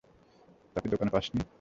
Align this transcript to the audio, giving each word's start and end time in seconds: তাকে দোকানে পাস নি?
তাকে 0.75 0.87
দোকানে 0.89 1.11
পাস 1.11 1.25
নি? 1.33 1.41